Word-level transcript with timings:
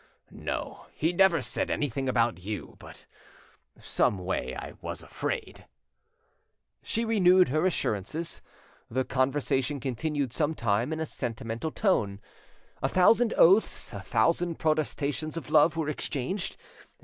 "No, 0.31 0.87
he 0.95 1.13
never 1.13 1.41
said 1.43 1.69
anything 1.69 2.09
about 2.09 2.39
you; 2.39 2.75
but 2.79 3.05
someway 3.79 4.55
I 4.55 4.73
was 4.81 5.03
afraid." 5.03 5.67
She 6.81 7.05
renewed 7.05 7.49
her 7.49 7.67
assurances. 7.67 8.41
The 8.89 9.05
conversation 9.05 9.79
continued 9.79 10.33
some 10.33 10.55
time 10.55 10.91
in 10.91 10.99
a 10.99 11.05
sentimental 11.05 11.69
tone. 11.69 12.19
A 12.81 12.89
thousand 12.89 13.35
oaths, 13.37 13.93
a 13.93 14.01
thousand 14.01 14.57
protestations 14.57 15.37
of 15.37 15.51
love 15.51 15.77
were, 15.77 15.87
exchanged. 15.87 16.57